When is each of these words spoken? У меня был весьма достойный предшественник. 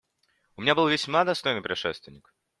У 0.55 0.61
меня 0.63 0.73
был 0.73 0.87
весьма 0.89 1.25
достойный 1.25 1.61
предшественник. 1.61 2.33